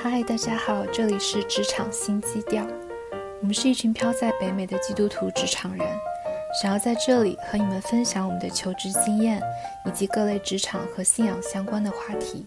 [0.00, 2.64] 嗨，大家好，这里是职场新基调。
[3.40, 5.84] 我们是一群飘在北美的基督徒职场人，
[6.62, 9.42] 想要在这里和你们分享我们的求职经验，
[9.84, 12.46] 以及各类职场和信仰相关的话题。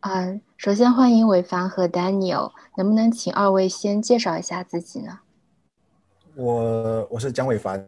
[0.00, 5.20] 嗯，首先欢迎伟凡和 Daniel，能不能请二位先介绍一下自己呢？
[6.36, 7.86] 我我是蒋伟凡，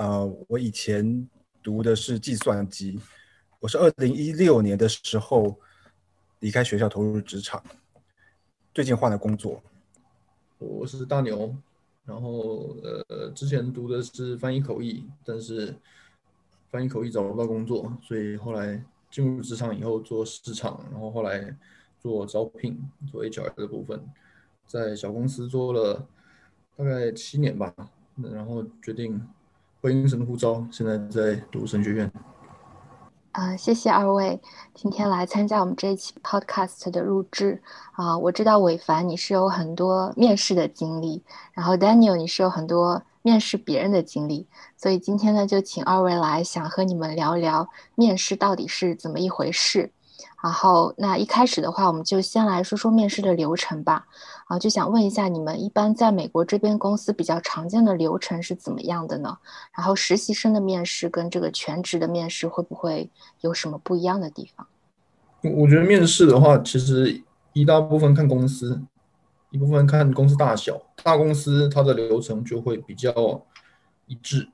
[0.00, 1.28] 呃，我以前
[1.62, 2.98] 读的是计算机，
[3.58, 5.60] 我是二零一六年的时候
[6.38, 7.62] 离开学校投入职场，
[8.72, 9.62] 最近换了工作。
[10.56, 11.54] 我是大牛，
[12.06, 12.74] 然后
[13.10, 15.76] 呃，之前读的是翻译口译，但是
[16.70, 18.82] 翻译口译找不到工作，所以后来。
[19.10, 21.58] 进入职场以后做市场，然后后来
[21.98, 22.80] 做招聘，
[23.10, 24.00] 做 HR 的部分，
[24.68, 26.06] 在小公司做了
[26.76, 27.74] 大概七年吧，
[28.32, 29.20] 然后决定
[29.80, 32.10] 回应神呼召，现在在读神学院。
[33.32, 34.38] 啊，谢谢二位
[34.74, 38.18] 今天来参加我们这一期 Podcast 的录制啊。
[38.18, 41.22] 我知道伟凡你是有很多面试的经历，
[41.52, 43.02] 然后 Daniel 你是有很多。
[43.22, 44.46] 面试别人的经历，
[44.78, 49.92] 所以今天呢，就请二位来，想和你们聊聊面试到底是怎么一回事。
[50.42, 54.06] 然后，那一开始的话，我们就先来说说面试的流程吧。
[54.50, 59.38] 啊，就想问一下，你们一般在美国这边公司比较常见的流程是怎么样的呢？
[59.72, 63.08] 然后，实习生的面试跟这个全职的面试会不会
[63.42, 64.66] 有什么不一样的地方？
[65.54, 68.82] 我觉得面试的话，其实一大部分看公司。
[69.52, 73.12] 一部分看公司大小，大公司它的流程就会比较
[74.06, 74.48] 一致，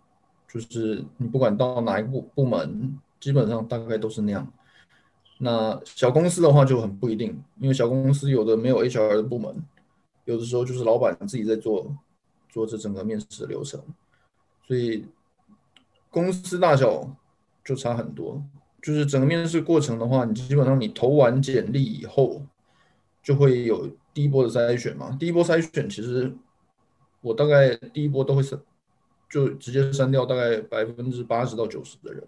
[0.49, 4.51] 就是你不管到哪一部部门，基本上大概都是那样。
[5.37, 9.63] 那小公司的话就很不一定，因为小公司有的没有 HR 的部门，
[10.27, 11.97] 有的时候就是老板自己在做
[12.51, 13.83] 做这整个面试的流程，
[14.67, 15.07] 所以
[16.11, 17.11] 公司大小
[17.65, 18.41] 就差很多。
[18.83, 22.43] 就是整个面试过程的话，你基本上你投完简历以后，
[23.23, 23.91] 就会有。
[24.17, 26.35] 第一波的筛选嘛，第一波筛选其实
[27.21, 28.59] 我大概第一波都会删，
[29.29, 32.25] 就直接删掉大概百分之八十到九十的人。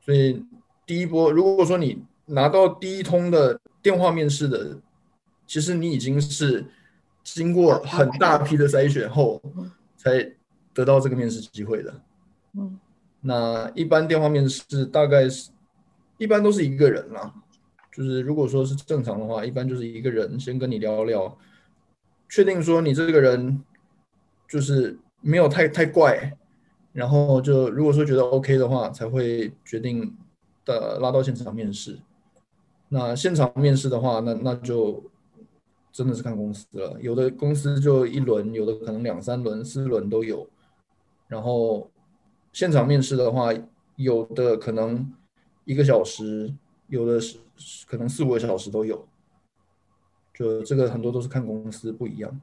[0.00, 0.42] 所以
[0.86, 4.80] 第一波，如果说你拿到第一通的电话面试的，
[5.46, 6.64] 其实你已经是
[7.22, 9.40] 经过很大批的筛选后
[9.96, 10.32] 才
[10.74, 12.00] 得到这个面试机会的。
[12.54, 12.78] 嗯，
[13.20, 15.50] 那一般电话面试大概是
[16.18, 17.34] 一般都是一个人啦。
[17.92, 21.38] 就是如果说是正常的话，一般就是一个人先跟你聊聊，
[22.28, 23.62] 确定说你这个人
[24.46, 26.36] 就是没有太太怪，
[26.92, 30.14] 然后就如果说觉得 OK 的话，才会决定
[30.66, 31.98] 的拉到现场面试。
[32.90, 35.02] 那现场面试的话，那那就
[35.96, 40.48] 真的是看公司了，有的公司就一轮，有的可能两三轮、四轮都有。
[41.26, 41.90] 然后
[42.52, 43.48] 现场面试的话，
[43.96, 45.12] 有的可能
[45.64, 46.54] 一个小时，
[46.88, 47.38] 有的是。
[47.86, 49.08] 可能四五个小时都有，
[50.34, 52.38] 就这个很多都是看公司不一样。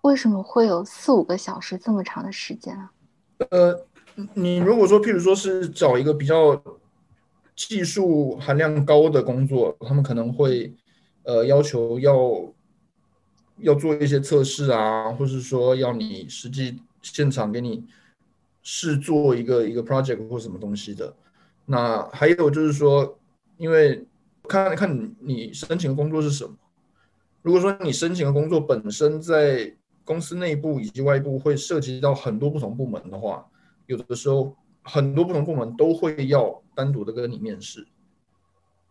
[0.00, 2.92] 为什么会有四五个小时这么长的时间啊？
[3.50, 3.86] 呃，
[4.34, 6.60] 你如果说譬如说是找一个比较
[7.54, 10.74] 技术含量高的工作，他们可能会
[11.28, 12.52] 呃要求要
[13.58, 17.84] 要做一些测试啊，或是说要你实际现场给你
[18.62, 21.14] 试做一个一个 project 或什么东西的。
[21.66, 23.14] 那还有就是说。
[23.58, 24.06] 因为
[24.48, 26.54] 看看你申请的工作是什么。
[27.42, 29.74] 如果说你申请的工作本身在
[30.04, 33.44] 公司内部以及外部会涉及到很多不同部门的话，
[33.86, 37.84] 有的时候很多不同部门都会要单独的跟你面试，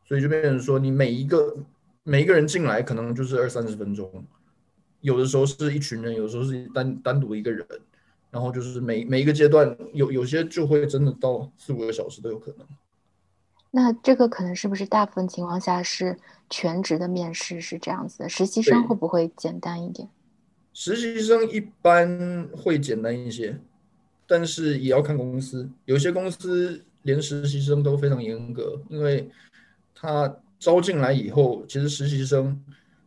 [0.05, 1.55] 所以就变成说你每一个
[2.07, 4.09] 每一个人进来可能就是二三十分钟，
[5.01, 7.67] 有的时候是一群人，有的时候是单单独一个人，
[8.31, 12.65] 然后就是每每一个阶段有有些就会真的到四五个小时都有可能。
[13.71, 16.17] 那这个可能是不是大部分情况下是
[16.49, 18.29] 全职的面试是这样子的？
[18.29, 20.07] 实习生会不会简单一点？
[20.73, 23.59] 实习生一般会简单一些，
[24.25, 25.69] 但是也要看公司。
[25.83, 29.29] 有些公司连实习生都非常严格，因为
[29.93, 32.63] 他招进来以后，其实实习生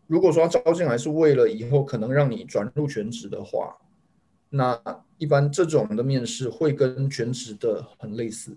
[0.06, 3.76] 如果说招进来是为了以后可能让你转入全职的话，
[4.48, 4.80] 那
[5.18, 8.56] 一般这种的面试会跟全职的很类似。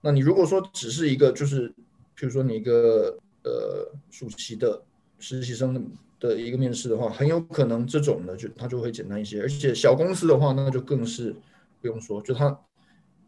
[0.00, 1.68] 那你如果说只是一个，就是，
[2.14, 4.82] 比如说你一个呃暑期的
[5.18, 11.34] 实习生的一个面试的话，很有可能这种的就他就会简单一些，而且小公司的话，那就更是
[11.80, 12.58] 不用说，就他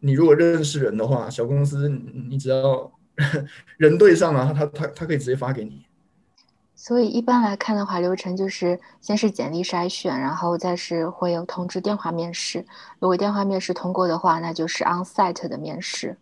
[0.01, 2.91] 你如果认识人的话，小公司你只要
[3.77, 5.85] 人对上了，他他他可以直接发给你。
[6.75, 12.65] 所以一般来看的话，流程就是先是简历筛选，然后再是会有通知电话面试。
[12.99, 16.15] 如果电话面试通过的话，那就是 onsite 的面试。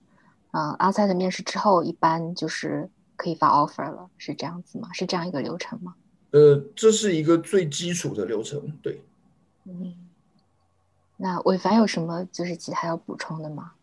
[0.51, 4.87] 嗯，onsite 面试之后，一般就是可以发 offer 了，是这样子吗？
[4.93, 5.93] 是这样一个流程吗？
[6.31, 9.01] 呃，这是一个最基础的流程，对。
[9.65, 9.93] 嗯，
[11.17, 13.73] 那伟凡有什么就是其他要补充的吗？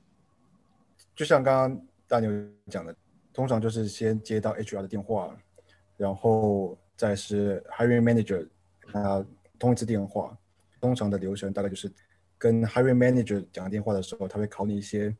[1.15, 2.31] 就像刚刚大牛
[2.71, 2.95] 讲的，
[3.33, 5.37] 通常就是先接到 HR 的电话。
[5.99, 8.49] 然后再是 hiring manager，
[8.93, 9.25] 他
[9.57, 10.37] 通一次电话，
[10.81, 11.93] 通常的流程大概就是
[12.37, 15.15] 跟 hiring manager 讲电话的时候，他会考你一些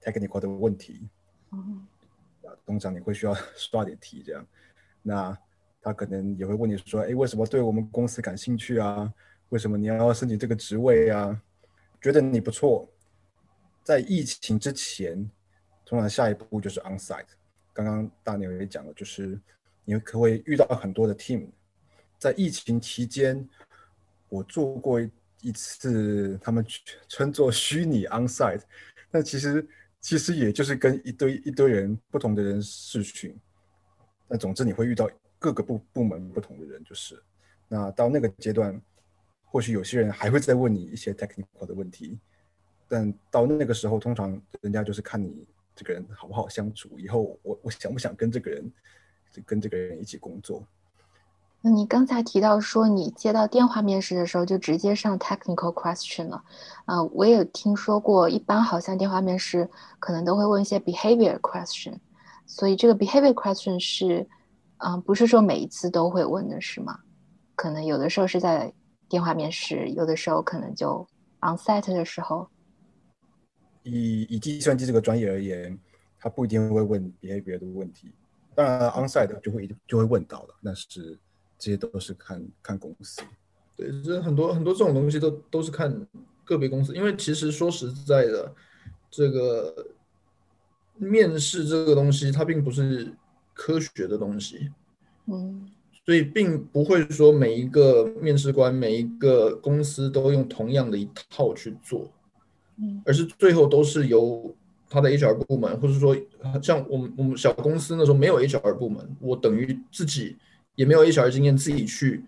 [0.00, 1.08] technical 的问题，
[1.50, 1.84] 嗯，
[2.64, 4.46] 通常你会需要刷点题这样，
[5.02, 5.36] 那
[5.82, 9.12] 他可能也会问你说，哎，为什么对我们公司感兴趣啊？
[9.48, 11.42] 为什么你要申请这个职位啊？
[12.00, 12.88] 觉得你不错，
[13.82, 15.28] 在疫情之前，
[15.84, 17.26] 通常下一步就是 onsite，
[17.72, 19.38] 刚刚大牛也讲了，就是。
[19.82, 21.48] 你可会遇到很多的 team，
[22.16, 23.48] 在疫情期间，
[24.28, 25.00] 我做过
[25.40, 26.64] 一次，他们
[27.08, 28.60] 称作虚拟 onsite，
[29.10, 29.66] 那其实
[30.00, 33.36] 其实也就是跟一堆一堆人不同的人试训，
[34.28, 37.20] 那总之你会遇到各个部部门不同的人，就是
[37.66, 38.80] 那到那个阶段，
[39.46, 42.16] 或许有些人还会再问你一些 technical 的问题，
[42.86, 45.44] 但到那个时候，通常人家就是看你
[45.80, 48.70] 这个人好不好相处，以后我我想不想跟这个人。
[49.46, 50.60] 跟这个人一起工作。
[51.60, 56.42] 那你刚才提到说，你接到电话面试的时候就直接上 technical question 了。
[56.84, 61.94] 啊，我也听说过，一般好像电话面试可能都会问一些 behavior question。
[62.44, 64.28] 所以这个 behavior question 是，
[64.78, 66.98] 嗯，不是说每一次都会问的是吗？
[67.54, 68.72] 可能有的时候是在
[69.08, 71.06] 电话面试，有的时候可能就
[71.42, 72.48] onsite 的时候。
[73.82, 75.78] 以以计算机这个专业而言，
[76.18, 78.12] 他不一定会问 behavior 的问题。
[78.54, 81.18] 当然，onsite 就会就会问到了，但是
[81.58, 83.22] 这些都是看看公司。
[83.76, 86.06] 对，这很多很多这种东西都都是看
[86.44, 88.54] 个别公司，因为其实说实在的，
[89.10, 89.86] 这个
[90.96, 93.10] 面试这个东西它并不是
[93.54, 94.70] 科学的东西，
[95.26, 95.70] 嗯，
[96.04, 102.10] 所以并不会说每一个面试官每一个公司都用同样的一套去做，
[102.80, 104.54] 嗯，而是最后都是由。
[104.92, 106.16] 他的 HR 部门，或者说
[106.60, 110.36] 像我们我们小公司那时候没有 HR 部门，我等于自己
[110.74, 112.24] 也没有 HR 经验，自己去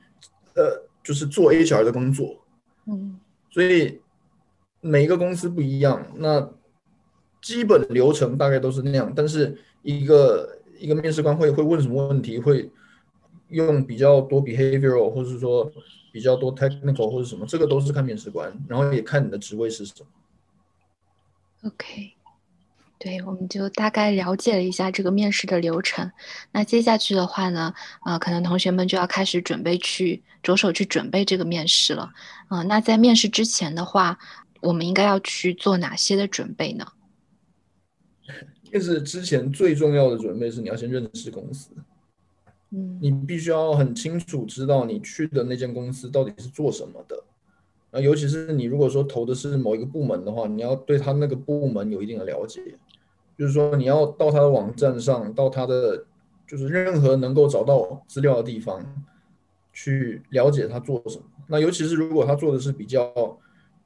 [0.55, 2.37] 呃就是做 HR 的工作，
[2.87, 3.19] 嗯，
[3.51, 3.99] 所以
[4.81, 6.49] 每一个公司不一样，那
[7.41, 12.71] 基本流程大概都是那样，但是一个一个面试官会会问什么问题，会
[13.49, 15.69] 用比较多 behavioral，或者是说
[16.13, 20.07] 比较多 technical 或者什么，这个都是看面试官，然后也看你的职位是什么。
[21.65, 22.15] OK。
[22.99, 26.09] 对，我们就大概了解了一下这个面试的流程。
[26.53, 27.75] 那接下去的话呢，
[28.05, 32.13] 呃，可能同学们就要开始准备去着手去准备这个面试了。
[32.47, 34.17] 啊，那在面试之前的话，
[34.61, 36.87] 我们应该要去做哪些的准备呢？
[38.71, 41.75] 面 试之前最重要的准备是你要先认识公司。
[42.71, 47.17] 嗯，你必须要很清楚知道你去的那间公司到底是做什么的。
[47.93, 52.61] 啊，尤其是你如果说投的是某一个部门的话，你要对他那个部门有一定的了解。
[53.39, 56.05] 就是说，你要到他的网站上，到他的
[56.47, 58.85] 就是任何能够找到资料的地方，
[59.73, 61.25] 去了解他做什么。
[61.49, 63.11] 那尤其是如果他做的是比较，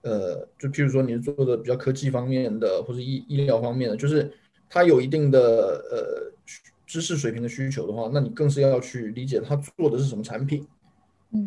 [0.03, 4.31] 呃，就譬如说你是做的比较科技方面的，或者医医疗方面的，就是
[4.69, 6.33] 他有一定的呃
[6.85, 10.67] 知识水平的需求的话，那你更是要去理解他做的是什么产品，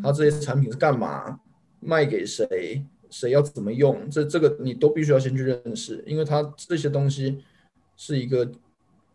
[0.01, 1.39] 他这些产品是干嘛，
[1.79, 7.43] 卖给谁，谁要怎么用，这这个你都必须要先去认识，因为他这些东西。
[8.01, 8.49] 是一个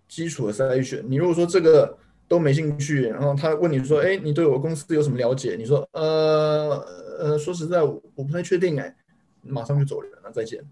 [0.06, 1.02] 基础的筛选。
[1.08, 1.96] 你如果说这个
[2.28, 6.86] 都没兴趣，然后他问你说：“哎，你对我公司有什么了解？”你说：“呃
[7.18, 8.94] 呃，说实在，我不太确定。”哎，
[9.40, 10.62] 马上就走人了，再见。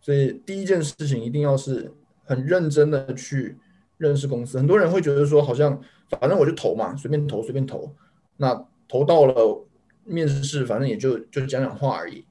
[0.00, 1.92] 所以第一件事情一定要是
[2.24, 3.56] 很认真的去
[3.98, 4.56] 认识公司。
[4.56, 7.92] 很多人会觉得说，好像反正我就投嘛，随便投随便投。
[8.36, 8.54] 那
[8.88, 9.66] 投到了
[10.04, 12.24] 面试，反正也就就讲讲话而已。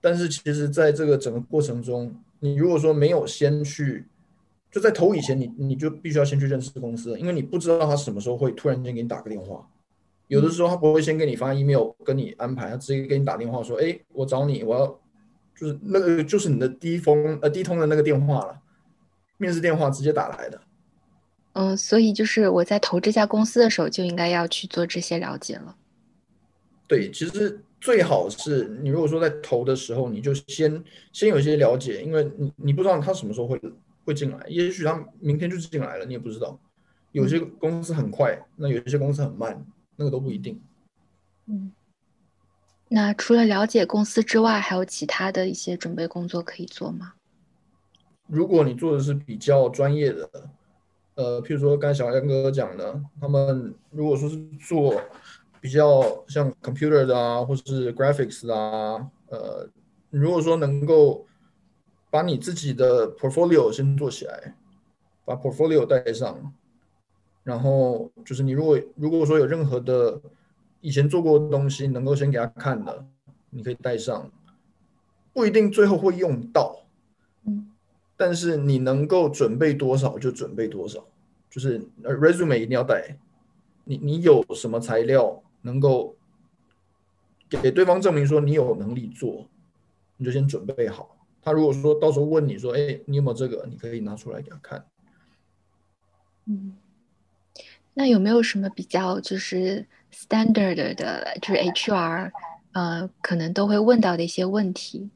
[0.00, 4.06] 但是其实在这个整个过程中，你如果说没有先去，
[4.70, 9.66] 就在投以前，你你就必须要先去认识公司，因为你不知道他什么时候会突然间给你打个电话。
[10.28, 15.00] 有的时候他不会先给你发 email 跟你安排，他直接给你打电话说：“哎，我找你，我要
[15.54, 18.58] 就是那个就是你的第一封呃第一通的那个电话了，
[19.36, 20.60] 面试电话直接打来的。”
[21.52, 25.76] 嗯，所以就是我在投这家公司的时候就应该要去做这些了解了。
[26.86, 27.60] 对，其实。
[27.80, 33.60] 最好是你如果说在投的时候，你就先先有一些了解，因为你你不知道他什么时候会
[34.06, 36.58] 会进来，也许他明天就进来了，你也不知道。
[37.12, 39.62] 有些公司很快，那有一些公司很慢，
[39.96, 40.58] 那个都不一定。
[41.44, 41.70] 嗯，
[42.88, 47.12] 那除了了解公司之外，还有其他的一些准备工作可以做吗？
[48.28, 50.30] 如果你做的是比较专业的，
[51.16, 54.98] 呃，譬如说刚才小杨哥哥讲的，他们如果说是做
[55.64, 59.66] 比较像 computer 的啊，或者是 graphics 啊，呃，
[60.10, 61.26] 如果说能够
[62.10, 64.54] 把你自己的 portfolio 先做起来，
[65.24, 66.52] 把 portfolio 带上，
[67.44, 70.20] 然后就是你如果如果说有任何的
[70.82, 73.06] 以前做过的东西，能够先给他看的，
[73.48, 74.30] 你可以带上，
[75.32, 76.84] 不一定最后会用到。
[78.18, 81.02] 但是你能够准备多少就准备多少，
[81.48, 83.16] 就是 resume 一定要带，
[83.84, 86.14] 你你有什么材料能够
[87.48, 89.48] 给对方证明说你有能力做，
[90.18, 91.16] 你就先准备好。
[91.40, 94.84] 他如果说到时候问你说，哎，你有没有这个，你可以拿出来给他看。
[96.46, 96.76] 嗯，
[97.94, 102.30] 那有没有什么比较就是 standard 的，就是 HR
[102.72, 105.08] 呃可能都会问到的一些问题？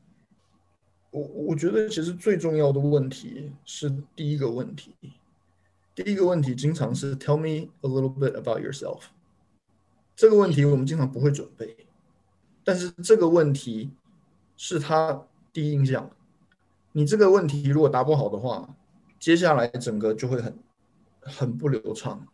[1.10, 4.94] 我我觉得其实最重要的问题是第一个问题，
[5.94, 9.04] 第一个问题经常是 Tell me a little bit about yourself。
[10.18, 11.76] 这个问题我们经常不会准备，
[12.64, 13.92] 但是这个问题
[14.56, 15.22] 是他
[15.52, 16.10] 第一印象。
[16.90, 18.68] 你这个问题如果答不好的话，
[19.20, 20.58] 接下来整个就会很
[21.20, 22.26] 很不流畅。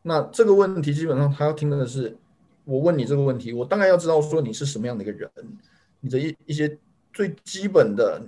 [0.00, 2.16] 那这个问题基本上他要听的是，
[2.64, 5.30] 我问你这个问题，我大概要知道说你是什么样的一个人，
[6.00, 6.78] 你的一一些。
[7.10, 8.22] 最基本的，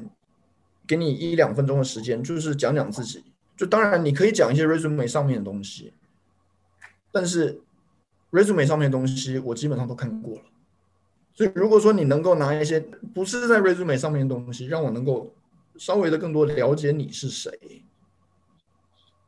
[0.85, 3.23] 给你一两分钟的时间，就是讲讲自己。
[3.57, 5.92] 就当然你可以讲一些 resume 上面的东西，
[7.12, 7.61] 但是
[8.33, 10.43] resume 上面的东西我基本上都看过了。
[11.33, 12.81] 所以如果说你能够拿一些
[13.15, 15.35] 不是在 resume 上面的东西，让我能够
[15.77, 17.85] 稍微的更多了解你是谁，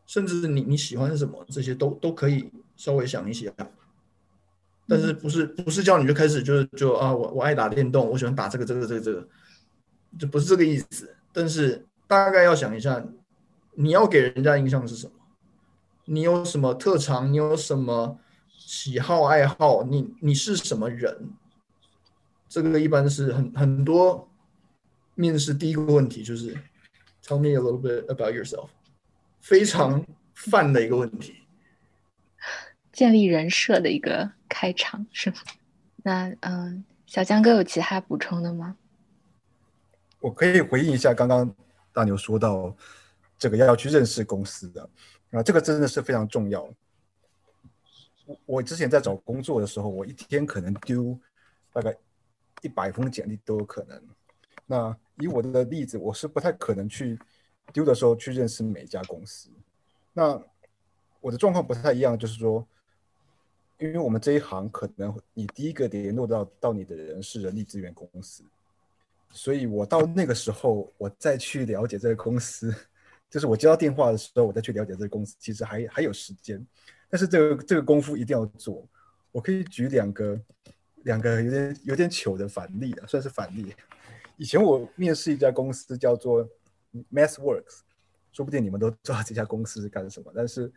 [0.07, 3.53] 甚至你你喜欢什么，这些都都可以稍微想一想。
[4.87, 9.29] 但是不是不是叫你就开始就是就啊我我爱打电动，我喜欢打这个这个这个这个。
[10.19, 13.03] 就不是这个意思，但是大概要想一下，
[13.73, 15.13] 你要给人家印象是什么？
[16.05, 17.33] 你有什么特长？
[17.33, 18.19] 你有什么
[18.67, 19.83] 喜好爱好？
[19.83, 21.31] 你你是什么人？
[22.49, 24.31] 这个一般是很很多
[25.15, 26.55] 面试第一个问题就是
[27.25, 28.69] Tell me a little bit about yourself，
[29.41, 30.05] 非常
[30.35, 31.35] 泛的一个问题，
[32.93, 35.37] 建立人设的一个开场是吗？
[36.05, 38.77] 那嗯，小江哥有其他补充的吗？
[40.21, 41.55] 我可以回应一下刚刚
[41.93, 42.77] 大牛说到
[43.39, 44.89] 这个要去认识公司的
[45.31, 46.73] 啊，这个真的是非常重要。
[48.47, 51.19] 我之前在找工作的时候，我一天可能丢
[51.73, 51.97] 大概
[52.63, 54.03] 一百封简历都有可能。
[54.67, 57.19] 那以我的例子，我是不太可能去
[57.73, 59.51] 丢的时候去认识每一家公司。
[60.13, 60.41] 那
[61.21, 62.67] 我的状况不太一样，就是说，
[63.79, 68.45] 因为我们这一行可能你第一个联络到到你的人是人力资源公司。
[69.31, 72.75] 所以，我到那个时候，我再去了解这个公司，
[73.31, 76.65] 就是我接到电话的时候，我再去了解这个公司，其实还还有时间。
[77.13, 78.89] 但是，这个这个功夫一定要做。
[79.31, 80.41] 我可以举两个
[81.03, 83.75] 两个有点有点糗的反例啊，算是反例。
[84.39, 86.49] 以前我面试一家公司叫做
[87.13, 87.81] MathWorks，
[88.33, 90.73] 说不定你们都知道这家公司是干什么，但是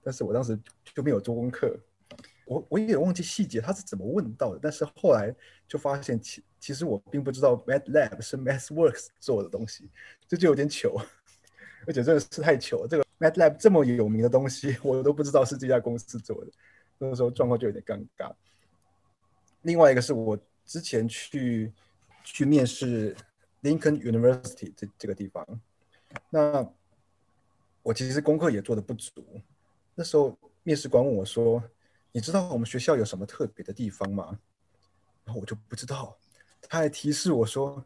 [0.00, 0.56] 但是我当时
[0.94, 1.76] 就没有做功课。
[2.46, 4.60] 我我有点忘记细节，他是怎么问到的。
[4.62, 5.34] 但是后来
[5.66, 9.90] 就发现，其其实我并不知道 MATLAB 是 MathWorks 做的东西，
[10.28, 11.00] 这就有点糗，
[11.84, 12.88] 而且真的是太糗了。
[12.88, 16.50] 这个 Matlab 这么有名的东西， 我都不知道是这家公司做的，
[16.98, 18.34] 那个时候状况就有点尴尬。
[19.62, 21.72] 另外一个是我之前去
[22.24, 23.14] 去面试
[23.62, 25.46] Lincoln University 这这个地方，
[26.30, 26.66] 那
[27.82, 29.22] 我其实功课也做的不足。
[29.94, 31.62] 那时候面试官问我说。
[32.12, 34.36] 你知道我们学校有什么特别的地方吗？
[35.24, 36.18] 然后我就不知道，
[36.60, 37.84] 他还提示我说，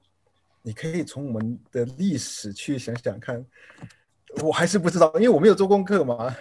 [0.62, 3.44] 你可以从我们的历史去想想看。
[4.42, 6.34] 我还是不知道，因为我没有做功课嘛。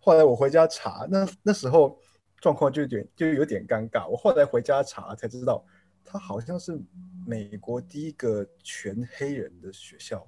[0.00, 1.98] 后来我回家查，那那时候
[2.40, 4.08] 状况就有点就有点尴尬。
[4.08, 5.64] 我后来回家查才知道，
[6.04, 6.78] 他好像是
[7.26, 10.26] 美国第一个全黑人的学校。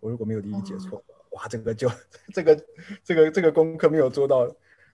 [0.00, 1.90] 我如果没有理解错，哇，这个就
[2.32, 2.64] 这个
[3.04, 4.50] 这个这个功课没有做到。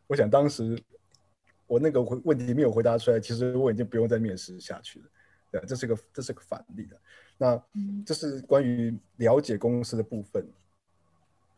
[0.06, 0.80] 我想当时。
[1.68, 5.06] 我那个问题没有回答出来，其实我已经不用再面试下去了。
[5.50, 7.00] 对，这是个这是个反例的。
[7.38, 7.62] 那
[8.04, 10.46] 这是关于了解公司的部分。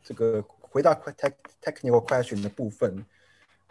[0.05, 0.93] 这个回答
[1.63, 3.03] technical question 的部分，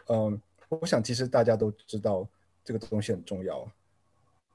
[0.09, 2.29] 嗯，我想其实大家都知道
[2.65, 3.71] 这个东西很重要。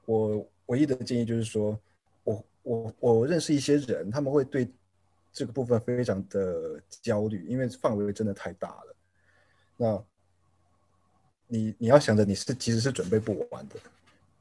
[0.04, 1.80] 我唯一的建议就是说，
[2.22, 4.68] 我我我认识一些人，他们会对
[5.32, 8.96] 这个部分非常的焦虑，因为范围真的太大了。
[9.78, 10.04] 那
[11.46, 13.76] 你你要想着你是其实是准备不完的，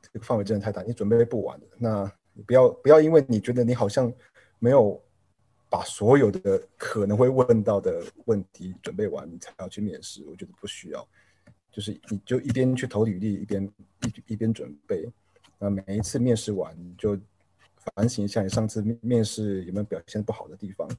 [0.01, 1.65] 这个范围真的太大，你准备不完的。
[1.77, 4.11] 那你不要不要因为你觉得你好像
[4.59, 5.01] 没有
[5.69, 10.23] 把所有的可能会问到的问题准备完，你才要去面试。
[10.25, 11.07] 我觉得不需要，
[11.71, 13.63] 就是你就一边去投履历，一边
[14.01, 15.07] 一一边准备。
[15.59, 17.17] 那每一次面试完，你就
[17.95, 20.89] 反省一下你上次面面试有没有表现不好的地方。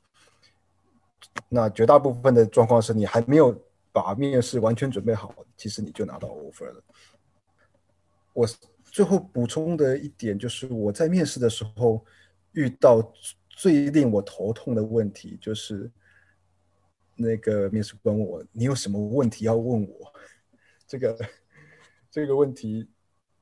[1.49, 3.59] 那绝大部分的状况是你还没有
[3.91, 6.83] 把面试完全准备好，其实你就拿到 offer 了。
[8.33, 8.47] 我
[8.85, 12.05] 最后补充的一点就是，我在面试的时候
[12.53, 13.03] 遇到
[13.61, 15.91] 最令我头痛的问题，就是
[17.15, 20.11] 那个面试官问我：“你有什么问题要问我？”
[20.89, 21.31] 这个
[22.11, 22.89] 这个问题，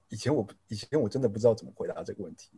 [0.09, 2.51] 以前我以前我真的不知道怎么回答这个问题。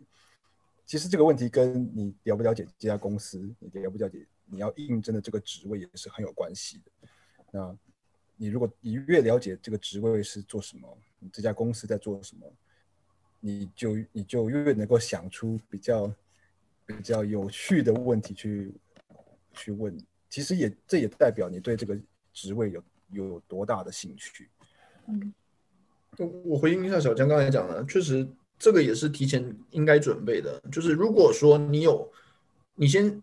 [0.87, 4.27] 其实这个问题跟你了不了解这家公司，你了不了解。
[4.47, 7.09] 你要应征的这个职位也是很有关系的。
[7.51, 7.77] 那
[8.37, 10.99] 你如果你越了解这个职位是做什么，
[11.31, 12.51] 这家公司在做什么，
[13.39, 16.11] 你就你就越能够想出比较
[16.93, 18.73] 比较有趣的问题去
[19.53, 19.97] 去问。
[20.29, 21.99] 其实也这也代表你对这个
[22.33, 22.83] 职位有
[23.13, 24.49] 有多大的兴趣。
[25.09, 25.33] 嗯，
[26.19, 28.29] 我我回应一下小江刚才讲的，确实
[28.59, 30.61] 这个也是提前应该准备的。
[30.71, 32.11] 就是如果说你有，
[32.75, 33.23] 你先。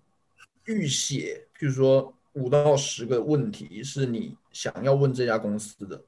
[0.70, 6.04] 预写，譬如说五到十个问题是你想要问这家公司的，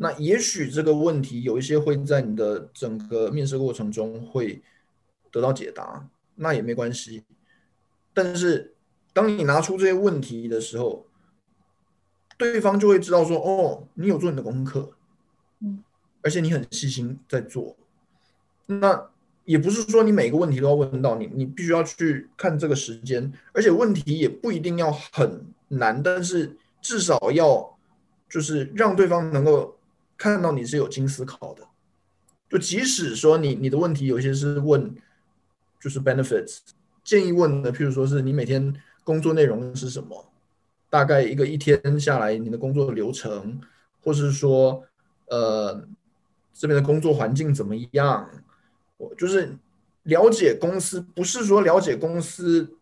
[0.00, 4.60] 那也许这个问题有一些会在你的整个面试过程中会
[5.30, 6.04] 得到解答，
[6.38, 7.22] 那也没关系。
[8.14, 8.74] 但是
[9.12, 11.06] 当你拿出这些问题的时候，
[12.36, 14.92] 对方就会知道说，哦，你有做你的功课，
[15.60, 15.84] 嗯，
[16.22, 17.76] 而且你很细心在做，
[18.66, 19.10] 那。
[19.48, 27.78] 也不是说你每个问题都要问到你，你必须要去看这个时间，而且问题也不一定要很难，但是至少要
[28.28, 29.78] 就是让对方能够
[30.18, 31.66] 看到你是有经思考的。
[32.50, 34.94] 就即使说你你的问题有些是问
[35.80, 36.58] 就是 benefits
[37.04, 40.30] 建议问的，譬如说是你每天工作内容是什么，
[40.90, 43.60] 大概一个一天下来你的工作流程，
[44.02, 44.84] 或是说
[45.28, 45.86] 呃
[46.52, 48.28] 这边的工作环境怎么样。
[48.96, 49.56] 我就是
[50.02, 52.74] 了解公司，不是说了解公司，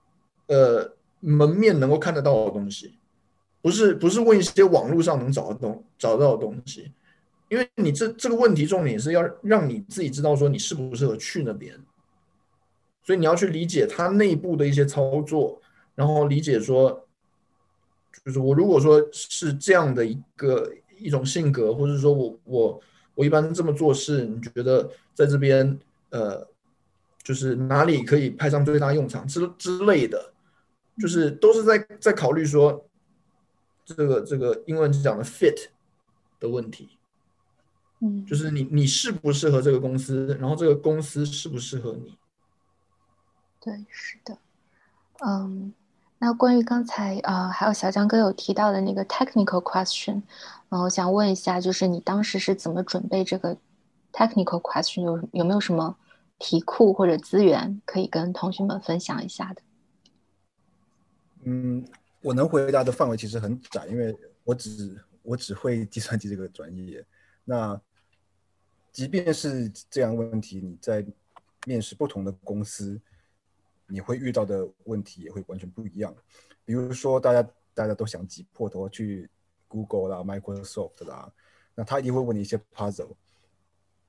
[0.47, 2.95] 呃，门面能够看得到的东西，
[3.61, 6.91] 不是不是问一些网络上能找的东找到的东西，
[7.51, 11.79] 因为你这这个问题重点是要让你自己知道说你适不适合去那边，
[13.07, 15.63] 所以你要去理解它内部的一些操作，
[15.95, 17.07] 然后理解说，
[18.25, 22.83] 就是我如果说是这样的一个一种性格，或者说我我
[23.15, 25.79] 我一般这么做事，你觉得在这边。
[26.11, 26.47] 呃，
[27.23, 30.33] 就是哪里可以派上最大用场之之类的，
[30.99, 32.89] 就是都是在在考虑说，
[33.85, 35.67] 这个这个英文讲的 fit
[36.39, 36.91] 的问题，
[38.01, 42.17] 嗯，就是你你适不适合这个公司，然后这个公司适不适合你？
[43.67, 44.39] 对，是的，
[45.27, 45.75] 嗯，
[46.19, 50.23] 那关于刚才呃还有小江哥有提到的那个 technical question，
[50.69, 53.57] 嗯，我想问一下，就是你当时是怎么准备这个
[54.13, 55.99] ？Technical question 有有没有什么
[56.39, 59.61] 题库或者资源可以跟同学们分享一下的？
[61.43, 61.85] 嗯，
[62.23, 67.05] 我能回答的范围其实很窄，因为我只我只会计算机这个专业。
[67.45, 67.81] 那
[68.93, 71.05] 即便是这样问题，你在
[71.67, 73.01] 面试不同的公司，
[73.87, 76.15] 你会遇到的问题也会完全不一样。
[76.65, 79.31] 比如说，大家大家都想挤破头去
[79.69, 81.33] Google 啦、Microsoft 啦，
[81.75, 83.15] 那他一定会问你一些 puzzle。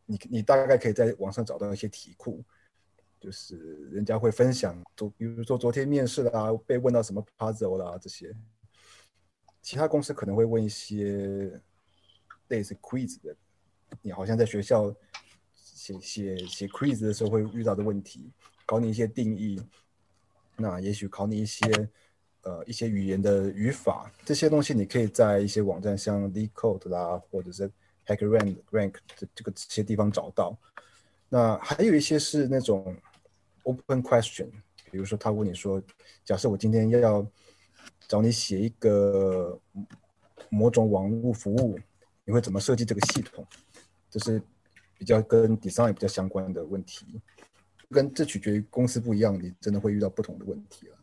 [0.06, 2.44] 你你大概可以在网上找到一些题库，
[3.20, 3.58] 就是
[3.92, 8.34] 人家会分享，昨比如说昨天面试啦，被问到什么 puzzle 啦这些。
[9.62, 11.62] 其他公司可能会问一些
[12.48, 13.36] 类似 quiz 的，
[14.02, 14.96] 你好像在学校
[15.54, 18.32] 写写写 quiz 的时候会遇到的问题，
[18.68, 19.60] 考你一些定义。
[20.58, 21.90] 那也许考你一些
[22.44, 27.72] 呃一些语言的语法，这些东西你可以在一些网站像 Decode 啦，或者是。
[28.08, 30.58] HackerRank、Rank 这这个这些地方找到，
[31.28, 32.96] 那还有一些是那种
[33.64, 34.50] Open Question，
[34.90, 35.84] 比如说他问你说，
[36.24, 37.28] 假设我今天要
[38.08, 39.60] 找你写一个
[40.48, 41.78] 某种网络服务，
[42.24, 43.46] 你会怎么设计这个系统？
[44.10, 44.42] 这是
[44.98, 47.20] 比较跟 Design 比较相关的问题，
[47.90, 50.94] 跟这取决于公司不一样，你真的会遇到不同的问题了。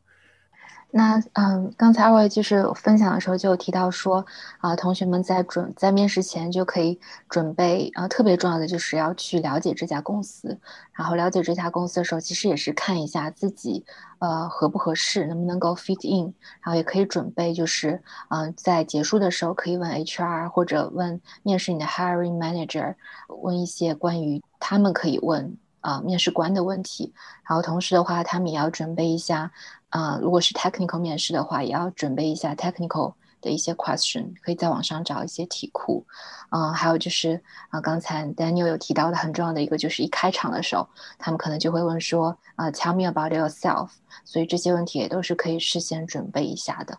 [0.97, 4.25] 那嗯，刚才二位就是分享的时候就有提到说，
[4.59, 10.57] 啊，同学们在准在面试前就可以准备，啊，特别重要的就是要去了解这家公司，
[10.93, 13.85] 然后了解这家公司的时候，其实也是看一下自己，
[14.21, 22.95] 呃，合不合适，能不能够 fit in，然后也可以准备就是，嗯，在结束的时候可以问 HR 或者问面试你的 hiring manager，
[23.27, 25.57] 问一些关于他们可以问。
[25.85, 27.13] 啊，面试官的问题，
[27.47, 29.53] 然后同时的话，他们也要准备一下，
[29.91, 36.03] 啊，如果是 technical 面试的话，也要准备一下 technical 的一些 question，可以在网上找一些题库，
[36.49, 43.91] 啊，还有就是啊，刚才 Daniel 有提到的很重要的一个，就是一开场的时候，他们可能就会问说，啊，tell me about yourself，
[44.25, 46.97] 所以这些问题也都是可以事先准备一下的。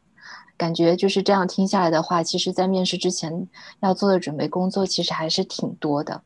[0.58, 3.48] 感觉就是这样听下来的话，其实在面试之前
[3.80, 6.22] 要做的准备工作其实还是挺多的。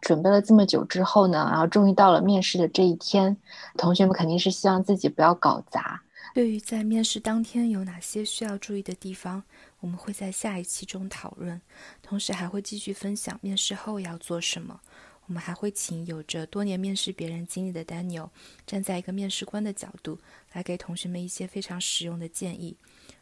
[0.00, 3.36] 准备了这么久之后呢，然后终于到了面试的这一天，
[3.76, 6.02] 同学们肯定是希望自己不要搞砸。
[6.34, 9.42] 对于在面试当天有哪些需要注意的地方，
[9.80, 11.60] 我们会在下一期中讨论，
[12.02, 14.80] 同时还会继续分享面试后要做什么。
[15.26, 18.28] 我们还会请有着多年面试别人经历的 Daniel，
[18.66, 20.18] 站在一个面试官的角度，
[20.52, 22.76] 来给同学们一些非常实用的建议。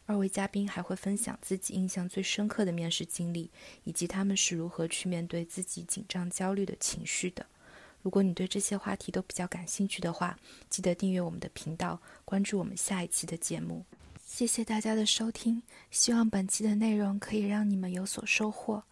[0.05, 3.49] 二位嘉宾还会分享自己印象最深刻的面试经历，
[3.85, 7.45] 以及他们是如何去面对自己紧张、焦虑的情绪的。
[8.01, 10.37] 如果你对这些话题都比较感兴趣的话，
[10.69, 13.85] 记得订阅我们的频道，关注我们下一期的节目。
[14.25, 18.83] 谢谢大家的收听，希望本期的内容可以让你们有所收获。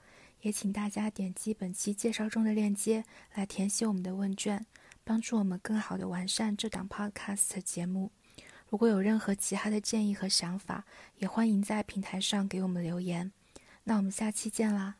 [0.41, 3.03] 也请大家点击本期介绍中的链接
[3.35, 4.65] 来填写我们的问卷，
[5.03, 8.11] 帮助我们更好的完善这档 Podcast 节目。
[8.71, 10.85] 如果有任何其他的建议和想法，
[11.17, 13.33] 也欢迎在平台上给我们留言。
[13.83, 14.95] 那我们下期见啦！